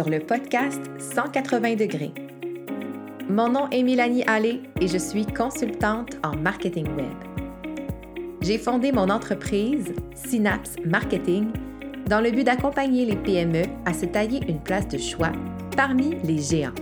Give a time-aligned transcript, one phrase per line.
[0.00, 2.14] sur le podcast 180 degrés.
[3.28, 7.12] Mon nom est Mélanie Allé et je suis consultante en marketing web.
[8.40, 11.48] J'ai fondé mon entreprise Synapse Marketing
[12.06, 15.32] dans le but d'accompagner les PME à se tailler une place de choix
[15.76, 16.72] parmi les géants.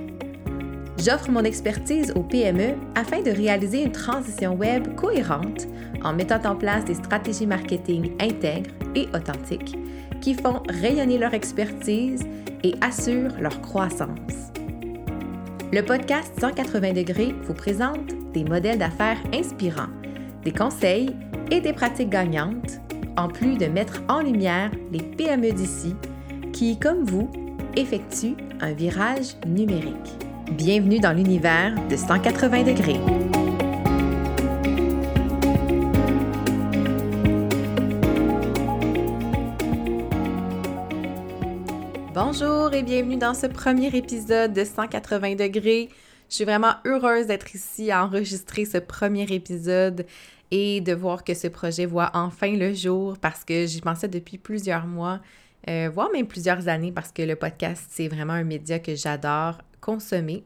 [1.05, 5.67] J'offre mon expertise aux PME afin de réaliser une transition web cohérente
[6.05, 9.77] en mettant en place des stratégies marketing intègres et authentiques
[10.21, 12.25] qui font rayonner leur expertise
[12.65, 14.53] et assurent leur croissance.
[15.73, 19.91] Le podcast 180 degrés vous présente des modèles d'affaires inspirants,
[20.45, 21.15] des conseils
[21.51, 22.81] et des pratiques gagnantes,
[23.17, 25.95] en plus de mettre en lumière les PME d'ici
[26.53, 27.31] qui, comme vous,
[27.77, 29.95] effectuent un virage numérique.
[30.53, 33.48] Bienvenue dans l'univers de 180 degrés.
[42.31, 45.89] Bonjour et bienvenue dans ce premier épisode de 180 degrés.
[46.29, 50.05] Je suis vraiment heureuse d'être ici à enregistrer ce premier épisode
[50.51, 54.37] et de voir que ce projet voit enfin le jour parce que j'y pensais depuis
[54.37, 55.21] plusieurs mois,
[55.71, 59.57] euh, voire même plusieurs années parce que le podcast, c'est vraiment un média que j'adore
[59.81, 60.45] consommer.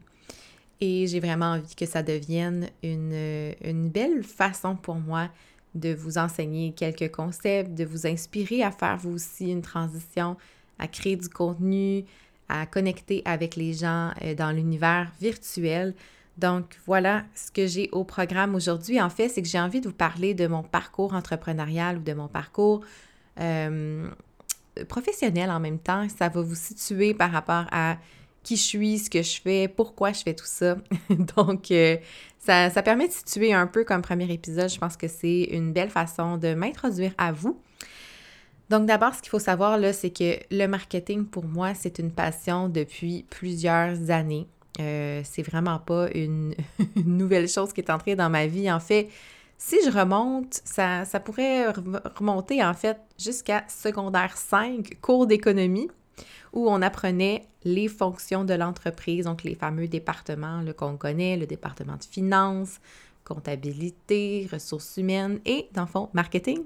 [0.79, 5.27] Et j'ai vraiment envie que ça devienne une, une belle façon pour moi
[5.75, 10.37] de vous enseigner quelques concepts, de vous inspirer à faire vous aussi une transition
[10.83, 12.05] à créer du contenu,
[12.49, 15.95] à connecter avec les gens euh, dans l'univers virtuel.
[16.37, 19.01] Donc voilà ce que j'ai au programme aujourd'hui.
[19.01, 22.13] En fait, c'est que j'ai envie de vous parler de mon parcours entrepreneurial ou de
[22.13, 22.81] mon parcours
[23.39, 24.09] euh,
[24.89, 26.07] professionnel en même temps.
[26.09, 27.97] Ça va vous situer par rapport à
[28.41, 30.75] qui je suis, ce que je fais, pourquoi je fais tout ça.
[31.37, 31.97] Donc, euh,
[32.39, 34.69] ça, ça, permet de situer un peu comme premier épisode.
[34.69, 37.61] Je pense que c'est une belle façon de m'introduire à vous.
[38.73, 42.09] Donc d'abord, ce qu'il faut savoir là, c'est que le marketing pour moi, c'est une
[42.09, 44.47] passion depuis plusieurs années.
[44.79, 46.55] Euh, c'est vraiment pas une,
[46.95, 48.71] nouvelle chose qui est entrée dans ma vie.
[48.71, 49.09] En fait,
[49.59, 55.91] si je remonte, ça, ça pourrait remonter en fait jusqu'à secondaire 5, cours d'économie,
[56.51, 61.97] où on apprenait les fonctions de l'entreprise, donc les fameux départements qu'on connaît, le département
[61.97, 62.79] de finances,
[63.23, 66.63] comptabilité, ressources humaines et, dans le fond, marketing.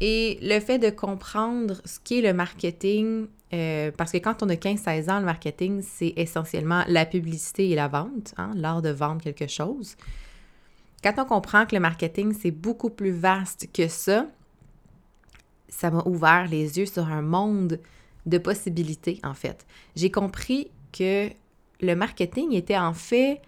[0.00, 4.54] Et le fait de comprendre ce qu'est le marketing, euh, parce que quand on a
[4.54, 9.22] 15-16 ans, le marketing, c'est essentiellement la publicité et la vente, hein, l'art de vendre
[9.22, 9.96] quelque chose.
[11.02, 14.26] Quand on comprend que le marketing, c'est beaucoup plus vaste que ça,
[15.68, 17.80] ça m'a ouvert les yeux sur un monde
[18.26, 19.66] de possibilités, en fait.
[19.96, 21.28] J'ai compris que
[21.80, 23.40] le marketing était en fait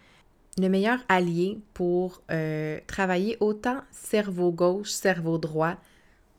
[0.58, 5.76] le meilleur allié pour euh, travailler autant cerveau gauche, cerveau droit,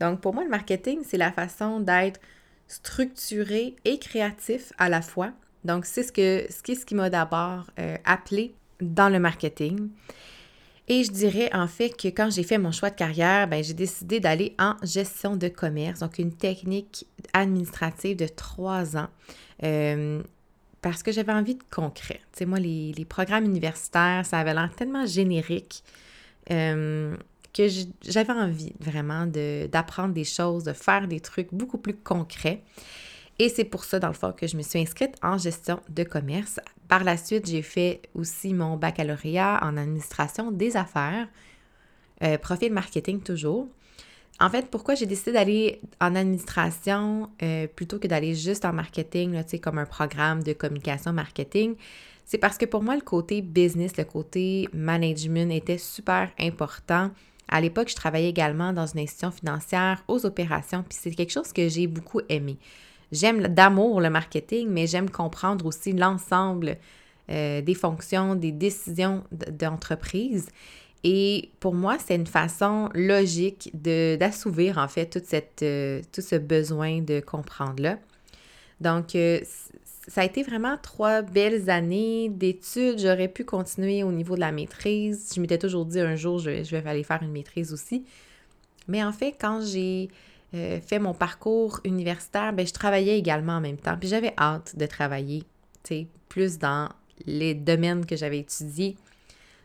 [0.02, 2.20] donc, pour moi, le marketing, c'est la façon d'être
[2.68, 5.32] structuré et créatif à la fois.
[5.64, 9.90] Donc, c'est ce, que, ce qui, ce qui m'a d'abord euh, appelé dans le marketing.
[10.88, 13.76] Et je dirais en fait que quand j'ai fait mon choix de carrière, ben, j'ai
[13.76, 19.08] décidé d'aller en gestion de commerce, donc une technique administrative de trois ans,
[19.64, 20.24] euh,
[20.82, 22.20] parce que j'avais envie de concret.
[22.34, 25.84] Tu sais, moi, les, les, programmes universitaires, ça avait l'air tellement générique.
[26.50, 27.16] Euh,
[27.54, 27.68] que
[28.08, 32.64] j'avais envie vraiment d'apprendre des choses, de faire des trucs beaucoup plus concrets.
[33.40, 36.04] Et c'est pour ça, dans le fond, que je me suis inscrite en gestion de
[36.04, 36.60] commerce.
[36.88, 41.28] Par la suite, j'ai fait aussi mon baccalauréat en administration des affaires,
[42.24, 43.68] euh, profil marketing toujours.
[44.40, 49.34] En fait, pourquoi j'ai décidé d'aller en administration euh, plutôt que d'aller juste en marketing,
[49.34, 51.76] là, comme un programme de communication marketing,
[52.26, 57.12] c'est parce que pour moi, le côté business, le côté management était super important
[57.52, 61.52] à l'époque, je travaillais également dans une institution financière aux opérations, puis c'est quelque chose
[61.52, 62.58] que j'ai beaucoup aimé.
[63.12, 66.78] J'aime d'amour le marketing, mais j'aime comprendre aussi l'ensemble
[67.30, 70.48] euh, des fonctions, des décisions d'entreprise.
[71.04, 77.02] Et pour moi, c'est une façon logique d'assouvir en fait cette, euh, tout ce besoin
[77.02, 77.98] de comprendre-là.
[78.80, 79.40] Donc, euh,
[80.08, 83.00] ça a été vraiment trois belles années d'études.
[83.00, 85.32] J'aurais pu continuer au niveau de la maîtrise.
[85.36, 88.06] Je m'étais toujours dit un jour, je, vais aller faire une maîtrise aussi.
[88.88, 90.10] Mais en fait, quand j'ai
[90.56, 93.96] euh, fait mon parcours universitaire, ben, je travaillais également en même temps.
[93.98, 95.44] Puis j'avais hâte de travailler,
[95.84, 96.90] tu plus dans
[97.26, 98.98] les domaines que j'avais étudiés.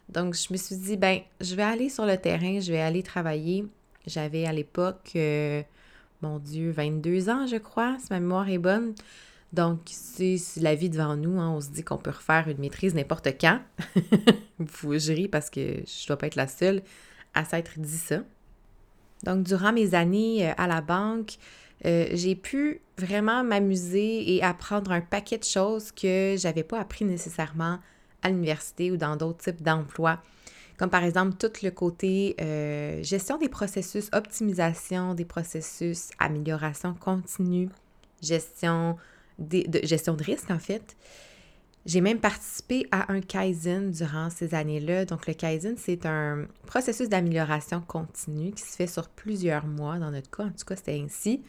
[0.09, 3.03] Donc, je me suis dit, ben, je vais aller sur le terrain, je vais aller
[3.03, 3.65] travailler.
[4.07, 5.63] J'avais à l'époque, euh,
[6.23, 8.95] mon Dieu, 22 ans, je crois, si ma mémoire est bonne.
[9.57, 11.41] Donc, c'est la vie devant nous.
[11.41, 11.51] Hein.
[11.57, 13.59] On se dit qu'on peut refaire une maîtrise n'importe quand.
[14.59, 16.83] Vous, je ris parce que je ne dois pas être la seule
[17.33, 18.19] à s'être dit ça.
[19.23, 21.37] Donc, durant mes années euh, à la banque,
[21.87, 27.07] euh, j'ai pu vraiment m'amuser et apprendre un paquet de choses que j'avais pas appris
[27.07, 27.79] nécessairement
[28.23, 30.21] à l'université ou dans d'autres types d'emplois.
[30.79, 37.71] Comme par exemple tout le côté euh, gestion des processus, optimisation des processus, amélioration continue,
[38.21, 38.99] gestion,
[39.39, 40.97] de, gestion de risque en fait.
[41.85, 45.05] J'ai même participé à un Kaizen durant ces années-là.
[45.05, 50.01] Donc, le Kaizen, c'est un processus d'amélioration continue qui se fait sur plusieurs mois.
[50.01, 51.45] Dans notre cas, en tout cas, c'était ainsi.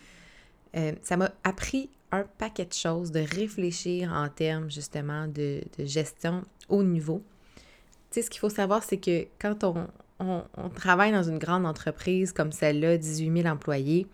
[0.75, 6.44] Euh, ça m'a appris un paquet de choses, de réfléchir en termes justement de, gestion
[6.69, 7.24] au niveau.
[7.56, 7.63] Tu
[8.12, 9.88] sais, ce qu'il faut savoir, c'est que quand on,
[10.19, 14.07] on, travaille dans une grande entreprise comme celle-là, 18 000 employés,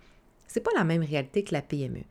[0.46, 2.02] c'est pas la même réalité que la PME.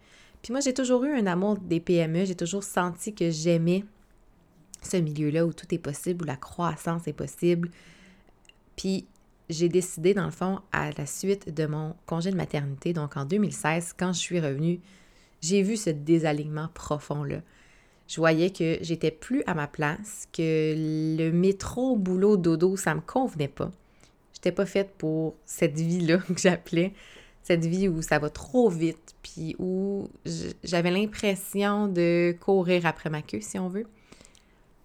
[0.43, 3.85] Puis moi, j'ai toujours eu un amour des PME, j'ai toujours senti que j'aimais
[4.81, 7.71] ce milieu-là où tout est possible, où la croissance est possible.
[8.75, 9.07] Puis
[9.49, 13.23] j'ai décidé, dans le fond, à la suite de mon congé de maternité, donc en
[13.23, 14.81] 2016, quand je suis revenue,
[15.41, 17.41] j'ai vu ce désalignement profond-là.
[18.09, 20.73] Je voyais que j'étais plus à ma place, que
[21.17, 23.71] le métro, boulot, dodo, ça me convenait pas.
[24.33, 26.93] J'étais pas faite pour cette vie-là que j'appelais,
[27.43, 30.07] cette vie où ça va trop vite, puis où
[30.63, 33.85] j'avais l'impression de courir après ma queue, si on veut.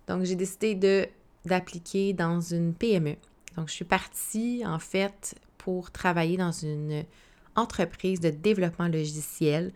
[0.09, 1.07] Donc, j'ai décidé de,
[1.45, 3.15] d'appliquer dans une PME.
[3.57, 7.05] Donc, je suis partie, en fait, pour travailler dans une
[7.55, 9.73] entreprise de développement logiciel.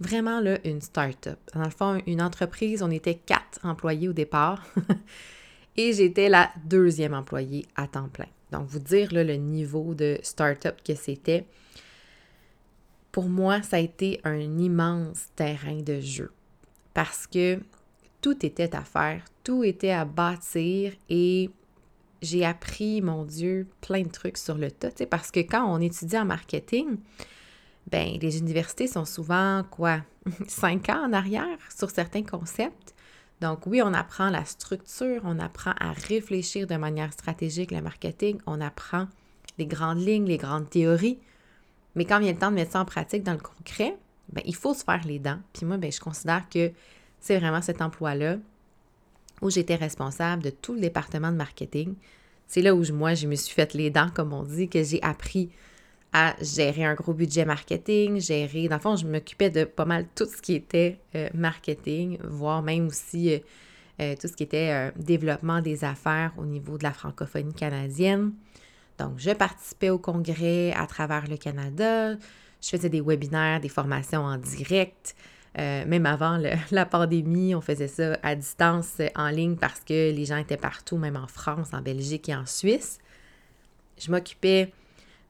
[0.00, 1.38] Vraiment, là, une start-up.
[1.54, 4.64] Dans le fond, une entreprise, on était quatre employés au départ.
[5.76, 8.26] et j'étais la deuxième employée à temps plein.
[8.50, 11.46] Donc, vous dire le niveau de start-up que c'était,
[13.14, 16.32] pour moi, ça a été un immense terrain de jeu.
[16.94, 17.60] Parce que
[18.20, 21.48] tout était à faire, tout était à bâtir et
[22.22, 26.18] j'ai appris, mon Dieu, plein de trucs sur le tas, parce que quand on étudie
[26.18, 26.96] en marketing,
[27.88, 30.00] ben les universités sont souvent, quoi,
[30.48, 32.96] cinq ans en arrière sur certains concepts.
[33.40, 38.38] Donc oui, on apprend la structure, on apprend à réfléchir de manière stratégique le marketing,
[38.48, 39.06] on apprend
[39.56, 41.20] les grandes lignes, les grandes théories,
[41.94, 43.96] mais quand vient le temps de mettre ça en pratique dans le concret,
[44.32, 45.38] ben, il faut se faire les dents.
[45.52, 46.72] Puis moi, ben, je considère que
[47.20, 48.36] c'est vraiment cet emploi-là
[49.42, 51.94] où j'étais responsable de tout le département de marketing.
[52.46, 55.02] C'est là où moi, je me suis fait les dents, comme on dit, que j'ai
[55.02, 55.50] appris
[56.12, 60.06] à gérer un gros budget marketing, gérer, dans le fond, je m'occupais de pas mal
[60.14, 63.38] tout ce qui était euh, marketing, voire même aussi euh,
[64.00, 68.32] euh, tout ce qui était développement des affaires au niveau de la francophonie canadienne.
[68.98, 72.14] Donc, je participais au congrès à travers le Canada,
[72.60, 75.14] je faisais des webinaires, des formations en direct,
[75.58, 80.24] euh, même avant la pandémie, on faisait ça à distance, en ligne, parce que les
[80.24, 82.98] gens étaient partout, même en France, en Belgique et en Suisse.
[83.98, 84.72] Je m'occupais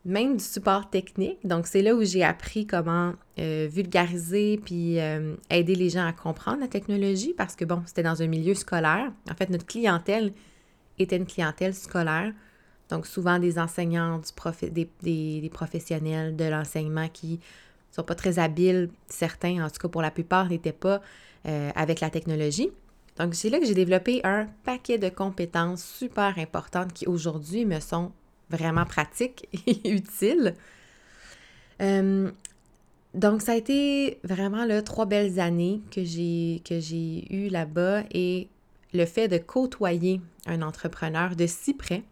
[0.04, 1.38] même du support technique.
[1.46, 6.12] Donc, c'est là où j'ai appris comment euh, vulgariser puis euh, aider les gens à
[6.12, 9.10] comprendre la technologie parce que, bon, c'était dans un milieu scolaire.
[9.30, 10.32] En fait, notre clientèle
[10.98, 12.32] était une clientèle scolaire.
[12.90, 14.88] Donc, souvent des enseignants, du des,
[15.40, 17.40] des, professionnels de l'enseignement qui
[17.90, 21.00] sont pas très habiles, certains, en tout cas pour la plupart, n'étaient pas
[21.46, 22.70] euh, avec la technologie.
[23.16, 27.80] Donc, c'est là que j'ai développé un paquet de compétences super importantes qui aujourd'hui me
[27.80, 28.12] sont
[28.50, 30.54] vraiment pratiques et utiles.
[31.80, 32.30] Euh,
[33.14, 38.02] donc, ça a été vraiment là, trois belles années que j'ai, que j'ai eues là-bas
[38.12, 38.48] et
[38.92, 42.02] le fait de côtoyer un entrepreneur de si près,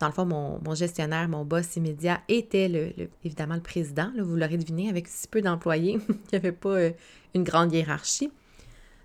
[0.00, 4.10] dans le fond, mon, gestionnaire, mon boss immédiat était le, évidemment le président.
[4.18, 6.90] vous l'aurez deviné, avec si peu d'employés, il n'y avait pas euh,
[7.34, 8.32] une grande hiérarchie.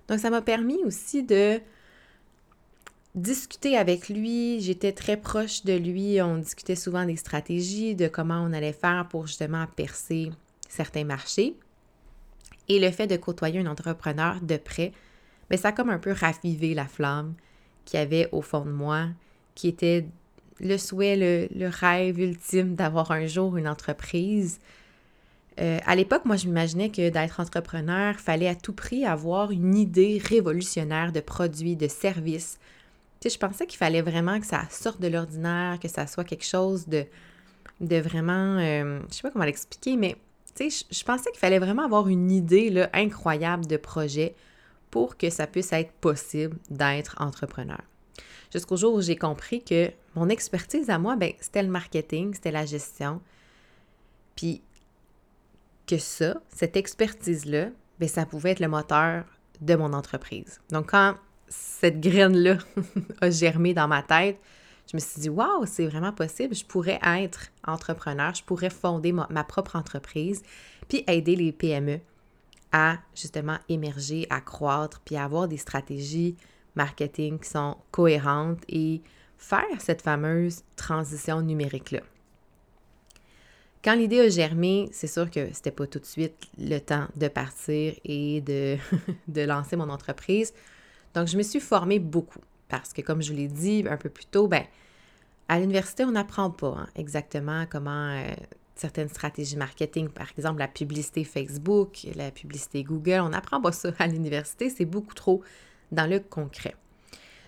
[0.07, 1.59] Donc, ça m'a permis aussi de
[3.13, 4.61] discuter avec lui.
[4.61, 6.21] J'étais très proche de lui.
[6.21, 10.31] On discutait souvent des stratégies, de comment on allait faire pour justement percer
[10.69, 11.55] certains marchés.
[12.69, 14.93] Et le fait de côtoyer un entrepreneur de près,
[15.49, 17.35] mais ben, ça a comme un peu ravivé la flamme
[17.83, 19.09] qu'il y avait au fond de moi,
[19.53, 20.07] qui était
[20.59, 24.59] le souhait, le, rêve ultime d'avoir un jour une entreprise.
[25.59, 29.75] Euh, à l'époque, moi, je m'imaginais que d'être entrepreneur, fallait à tout prix avoir une
[29.75, 32.59] idée révolutionnaire de produits, de services.
[33.21, 36.45] Tu je pensais qu'il fallait vraiment que ça sorte de l'ordinaire, que ça soit quelque
[36.45, 37.05] chose de,
[37.79, 40.15] vraiment, euh, je sais pas comment l'expliquer, mais
[40.55, 44.35] tu je pensais qu'il fallait vraiment avoir une idée là, incroyable de projet
[44.89, 47.81] pour que ça puisse être possible d'être entrepreneur.
[48.55, 52.51] Jusqu'au jour où j'ai compris que mon expertise à moi, ben, c'était le marketing, c'était
[52.51, 53.19] la gestion.
[54.37, 54.61] Puis
[55.85, 59.25] que ça, cette expertise-là, ben, ça pouvait être le moteur
[59.59, 60.61] de mon entreprise.
[60.69, 61.15] Donc, quand
[61.49, 62.59] cette graine-là
[63.21, 64.39] a germé dans ma tête,
[64.89, 69.11] je me suis dit, waouh, c'est vraiment possible, je pourrais être entrepreneur, je pourrais fonder
[69.11, 70.43] ma, propre entreprise,
[70.87, 71.99] puis aider les PME
[72.71, 76.37] à justement émerger, à croître, puis avoir des stratégies
[76.75, 79.01] marketing qui sont cohérentes et
[79.37, 82.01] faire cette fameuse transition numérique-là.
[83.83, 87.27] Quand l'idée a germé, c'est sûr que c'était pas tout de suite le temps de
[87.27, 88.77] partir et de,
[89.27, 90.53] de lancer mon entreprise.
[91.13, 94.25] Donc, je me suis formée beaucoup parce que, comme je l'ai dit un peu plus
[94.25, 94.63] tôt, ben,
[95.47, 98.33] à l'université, on n'apprend pas hein, exactement comment euh,
[98.75, 103.91] certaines stratégies marketing, par exemple la publicité Facebook, la publicité Google, on n'apprend pas ça
[103.99, 105.41] à l'université, c'est beaucoup trop
[105.91, 106.75] dans le concret.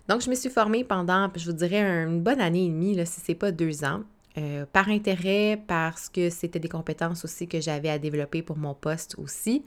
[0.08, 3.20] Donc, je me suis formée pendant, je vous dirais, une bonne année et demie, si
[3.20, 4.04] ce n'est pas deux ans,
[4.38, 8.74] euh, par intérêt, parce que c'était des compétences aussi que j'avais à développer pour mon
[8.74, 9.64] poste aussi.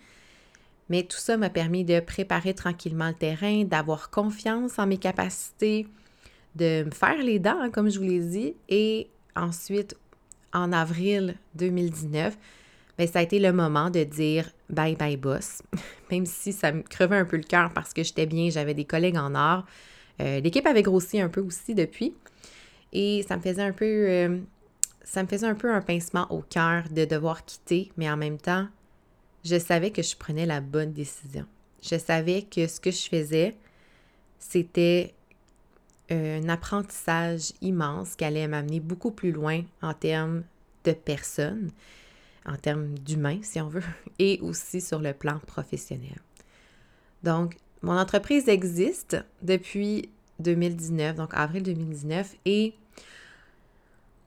[0.89, 5.87] Mais tout ça m'a permis de préparer tranquillement le terrain, d'avoir confiance en mes capacités,
[6.57, 8.55] de me faire les dents, hein, comme je vous l'ai dit.
[8.69, 9.97] Et ensuite,
[10.53, 12.37] en avril 2019,
[12.99, 15.63] bien, ça a été le moment de dire bye bye boss,
[16.11, 18.85] même si ça me crevait un peu le cœur parce que j'étais bien, j'avais des
[18.85, 19.65] collègues en or.
[20.21, 22.15] Euh, l'équipe avait grossi un peu aussi depuis.
[22.93, 23.85] Et ça me faisait un peu.
[23.85, 24.39] Euh,
[25.03, 28.39] ça me faisait un peu un pincement au cœur de devoir quitter, mais en même
[28.39, 28.69] temps,
[29.45, 31.47] je savais que je prenais la bonne décision.
[31.83, 33.57] Je savais que ce que je faisais,
[34.39, 35.15] c'était
[36.11, 40.43] un apprentissage immense qui allait m'amener beaucoup plus loin en termes
[40.85, 41.71] de personnes,
[42.47, 43.83] en termes d'humains, si on veut,
[44.19, 46.19] et aussi sur le plan professionnel.
[47.23, 52.75] Donc, mon entreprise existe depuis 2019, donc avril 2019, et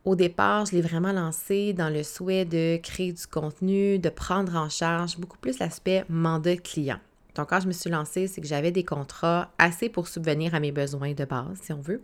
[0.06, 4.56] au départ, je l'ai vraiment lancé dans le souhait de créer du contenu, de prendre
[4.56, 7.00] en charge beaucoup plus l'aspect mandat client.
[7.36, 10.60] Donc, quand je me suis lancée, c'est que j'avais des contrats assez pour subvenir à
[10.60, 12.04] mes besoins de base, si on veut.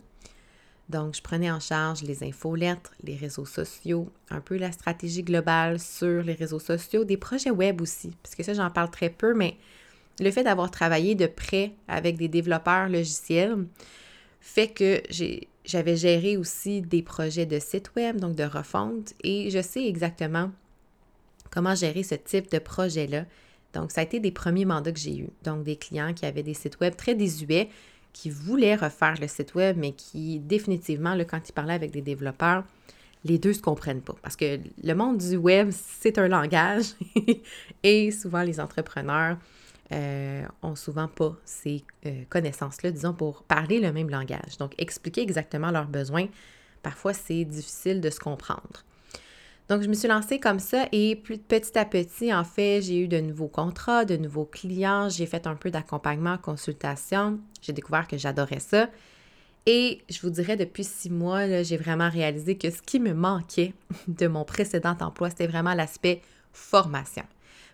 [0.90, 5.78] Donc, je prenais en charge les infolettres, les réseaux sociaux, un peu la stratégie globale
[5.78, 9.34] sur les réseaux sociaux, des projets web aussi, parce que ça, j'en parle très peu,
[9.34, 9.56] mais
[10.18, 13.56] le fait d'avoir travaillé de près avec des développeurs logiciels
[14.40, 15.02] fait que
[15.64, 20.50] j'avais géré aussi des projets de site web, donc de refonte, et je sais exactement
[21.50, 23.24] comment gérer ce type de projet-là
[23.72, 25.30] donc, ça a été des premiers mandats que j'ai eus.
[25.44, 27.68] Donc, des clients qui avaient des sites web très désuets,
[28.12, 32.64] qui voulaient refaire le site web, mais qui définitivement, quand ils parlaient avec des développeurs,
[33.24, 34.16] les deux ne se comprennent pas.
[34.22, 36.94] Parce que le monde du web, c'est un langage
[37.82, 39.36] et souvent les entrepreneurs
[39.92, 44.56] euh, ont souvent pas ces euh, connaissances-là, disons, pour parler le même langage.
[44.58, 46.26] Donc, expliquer exactement leurs besoins,
[46.82, 48.84] parfois c'est difficile de se comprendre.
[49.70, 53.06] Donc, je me suis lancée comme ça et petit à petit, en fait, j'ai eu
[53.06, 57.38] de nouveaux contrats, de nouveaux clients, j'ai fait un peu d'accompagnement, consultation.
[57.62, 58.88] J'ai découvert que j'adorais ça.
[59.66, 63.72] Et je vous dirais, depuis six mois, j'ai vraiment réalisé que ce qui me manquait
[64.08, 66.20] de mon précédent emploi, c'était vraiment l'aspect
[66.52, 67.22] formation.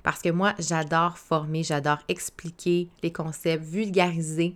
[0.03, 4.55] Parce que moi, j'adore former, j'adore expliquer les concepts, vulgariser.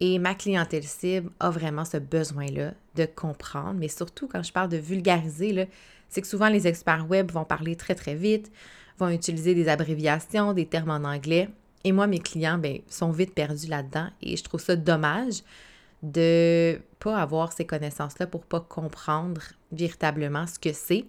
[0.00, 4.68] Et ma clientèle cible a vraiment ce besoin-là de comprendre, mais surtout quand je parle
[4.68, 5.68] de vulgariser,
[6.08, 8.50] c'est que souvent les experts web vont parler très très vite,
[8.98, 11.48] vont utiliser des abréviations, des termes en anglais.
[11.84, 15.42] Et moi, mes clients ben, sont vite perdus là-dedans et je trouve ça dommage
[16.02, 21.04] de pas avoir ces connaissances-là pour pas comprendre véritablement ce que c'est.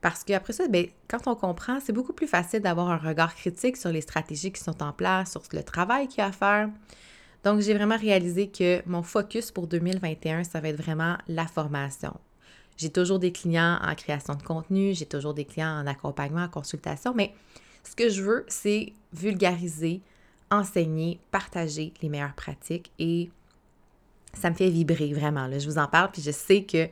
[0.00, 3.76] Parce qu'après ça, ben, quand on comprend, c'est beaucoup plus facile d'avoir un regard critique
[3.76, 6.70] sur les stratégies qui sont en place, sur le travail qu'il y a à faire.
[7.44, 12.14] Donc, j'ai vraiment réalisé que mon focus pour 2021, ça va être vraiment la formation.
[12.78, 16.48] J'ai toujours des clients en création de contenu, j'ai toujours des clients en accompagnement, en
[16.48, 17.34] consultation, mais
[17.82, 20.00] ce que je veux, c'est vulgariser,
[20.50, 23.30] enseigner, partager les meilleures pratiques et
[24.32, 25.50] ça me fait vibrer vraiment.
[25.50, 26.88] Je vous en parle, puis je sais que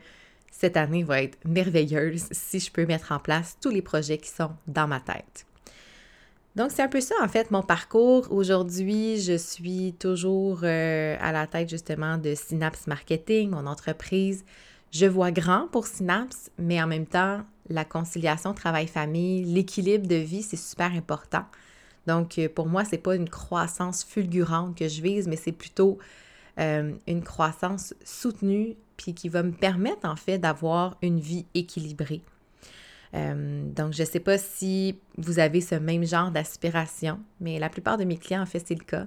[0.50, 4.31] cette année va être merveilleuse si je peux mettre en place tous les projets qui
[4.31, 5.47] sont dans ma tête.
[6.57, 8.33] Donc, c'est un peu ça, en fait, mon parcours.
[8.33, 14.43] Aujourd'hui, je suis toujours euh, à la tête, justement, de Synapse Marketing, mon entreprise.
[14.93, 20.43] Je vois grand pour Synapse, mais en même temps, la conciliation travail-famille, l'équilibre de vie,
[20.43, 21.45] c'est super important.
[22.07, 25.99] Donc, euh, pour moi, c'est pas une croissance fulgurante que je vise, mais c'est plutôt
[26.59, 32.23] euh, une croissance soutenue, puis qui va me permettre, en fait, d'avoir une vie équilibrée.
[33.14, 37.69] Euh, donc, je ne sais pas si vous avez ce même genre d'aspiration, mais la
[37.69, 39.07] plupart de mes clients, en fait, c'est le cas.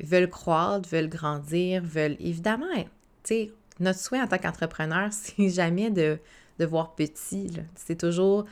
[0.00, 2.84] veulent croître, veulent grandir, veulent évidemment, tu
[3.24, 6.18] sais, notre souhait en tant qu'entrepreneur, c'est jamais de,
[6.58, 7.50] de voir petit.
[7.74, 8.44] C'est toujours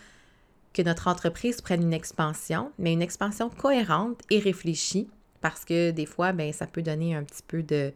[0.73, 5.09] que notre entreprise prenne une expansion, mais une expansion cohérente et réfléchie,
[5.41, 7.93] parce que des fois, ben, ça peut donner un petit peu de,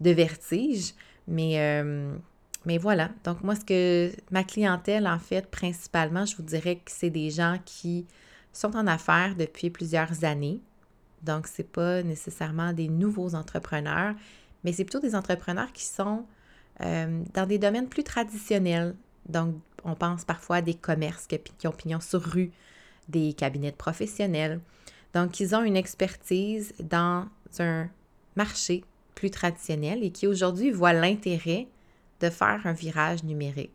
[0.00, 0.94] de vertige.
[1.28, 2.12] Mais euh,
[2.64, 6.90] mais voilà, donc moi, ce que ma clientèle, en fait, principalement, je vous dirais que
[6.92, 8.06] c'est des gens qui
[8.52, 10.60] sont en affaires depuis plusieurs années.
[11.22, 14.14] Donc, ce n'est pas nécessairement des nouveaux entrepreneurs,
[14.62, 16.24] mais c'est plutôt des entrepreneurs qui sont
[16.80, 18.94] euh, dans des domaines plus traditionnels.
[19.28, 22.50] Donc, on pense parfois à des commerces qui ont pignon sur rue,
[23.08, 24.60] des cabinets de professionnels.
[25.14, 27.26] Donc, ils ont une expertise dans
[27.58, 27.88] un
[28.36, 31.68] marché plus traditionnel et qui aujourd'hui voient l'intérêt
[32.20, 33.72] de faire un virage numérique.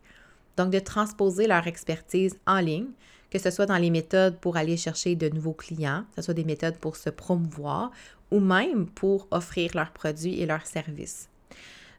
[0.56, 2.88] Donc, de transposer leur expertise en ligne,
[3.30, 6.34] que ce soit dans les méthodes pour aller chercher de nouveaux clients, que ce soit
[6.34, 7.92] des méthodes pour se promouvoir
[8.32, 11.30] ou même pour offrir leurs produits et leurs services.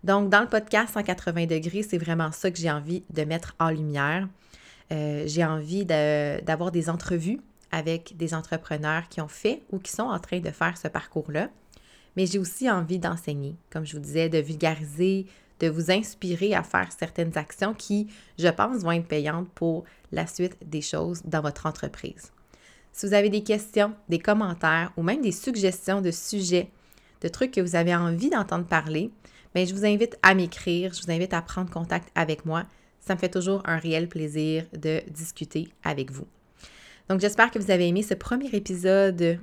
[0.04, 3.70] Donc, dans le podcast 180 degrés, c'est vraiment ça que j'ai envie de mettre en
[3.70, 4.28] lumière.
[4.92, 7.40] Euh, j'ai envie d'avoir des entrevues
[7.70, 11.50] avec des entrepreneurs qui ont fait ou qui sont en train de faire ce parcours-là.
[12.16, 15.26] Mais j'ai aussi envie d'enseigner, comme je vous disais, de vulgariser,
[15.60, 20.26] de vous inspirer à faire certaines actions qui, je pense, vont être payantes pour la
[20.26, 22.32] suite des choses dans votre entreprise.
[22.92, 26.70] Si vous avez des questions, des commentaires ou même des suggestions de sujets,
[27.20, 29.10] de trucs que vous avez envie d'entendre parler,
[29.54, 32.64] bien, je vous invite à m'écrire, je vous invite à prendre contact avec moi.
[33.00, 36.26] Ça me fait toujours un réel plaisir de discuter avec vous.
[37.08, 39.38] Donc, j'espère que vous avez aimé ce premier épisode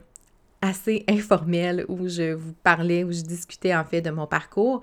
[0.61, 4.81] assez informel où je vous parlais, où je discutais en fait de mon parcours.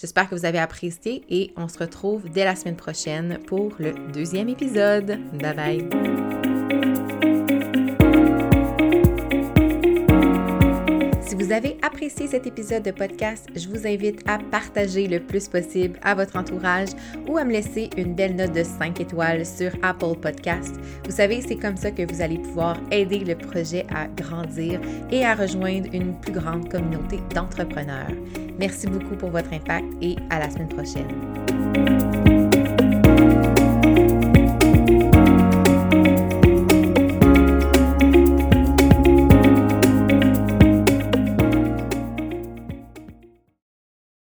[0.00, 3.94] J'espère que vous avez apprécié et on se retrouve dès la semaine prochaine pour le
[4.12, 5.18] deuxième épisode.
[5.40, 6.47] Bye bye!
[11.58, 16.14] Avez apprécié cet épisode de podcast, je vous invite à partager le plus possible à
[16.14, 16.90] votre entourage
[17.26, 20.76] ou à me laisser une belle note de 5 étoiles sur Apple Podcast.
[21.04, 25.24] Vous savez, c'est comme ça que vous allez pouvoir aider le projet à grandir et
[25.24, 28.12] à rejoindre une plus grande communauté d'entrepreneurs.
[28.60, 31.97] Merci beaucoup pour votre impact et à la semaine prochaine.